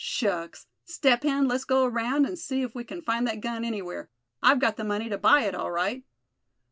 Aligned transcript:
Shucks! 0.03 0.65
Step 0.83 1.21
Hen, 1.21 1.47
let's 1.47 1.63
go 1.63 1.85
around 1.85 2.25
and 2.25 2.35
see 2.35 2.63
if 2.63 2.73
we 2.73 2.83
can 2.83 3.03
find 3.03 3.27
that 3.27 3.39
gun 3.39 3.63
anywhere. 3.63 4.09
I've 4.41 4.57
got 4.59 4.75
the 4.75 4.83
money 4.83 5.09
to 5.09 5.17
buy 5.19 5.43
it 5.43 5.53
all 5.53 5.69
right." 5.69 6.03